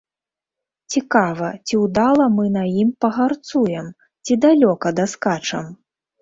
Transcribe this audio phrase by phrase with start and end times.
[0.93, 3.93] Цікава, ці ўдала мы на ім пагарцуем,
[4.25, 5.71] ці далёка даскачам?